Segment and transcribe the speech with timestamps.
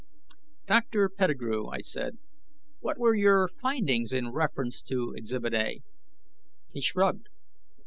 [0.65, 1.09] "Dr.
[1.09, 2.17] Pettigrew," I said,
[2.79, 5.83] "what were your findings in reference to Exhibit A?"
[6.73, 7.27] He shrugged.